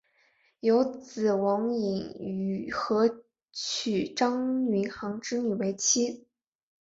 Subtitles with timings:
[0.61, 6.25] 有子王尹和娶张云航之女为妻。